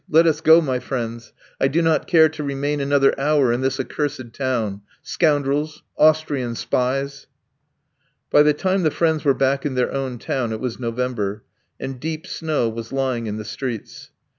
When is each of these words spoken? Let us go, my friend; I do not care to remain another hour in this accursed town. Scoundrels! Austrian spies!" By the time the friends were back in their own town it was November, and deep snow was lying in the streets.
Let 0.09 0.25
us 0.25 0.41
go, 0.41 0.61
my 0.61 0.79
friend; 0.79 1.21
I 1.59 1.67
do 1.67 1.79
not 1.79 2.07
care 2.07 2.27
to 2.27 2.43
remain 2.43 2.81
another 2.81 3.13
hour 3.19 3.53
in 3.53 3.61
this 3.61 3.79
accursed 3.79 4.33
town. 4.33 4.81
Scoundrels! 5.03 5.83
Austrian 5.95 6.55
spies!" 6.55 7.27
By 8.31 8.41
the 8.41 8.53
time 8.55 8.81
the 8.81 8.89
friends 8.89 9.23
were 9.23 9.35
back 9.35 9.63
in 9.63 9.75
their 9.75 9.93
own 9.93 10.17
town 10.17 10.53
it 10.53 10.59
was 10.59 10.79
November, 10.79 11.43
and 11.79 11.99
deep 11.99 12.25
snow 12.25 12.67
was 12.67 12.91
lying 12.91 13.27
in 13.27 13.37
the 13.37 13.45
streets. 13.45 14.09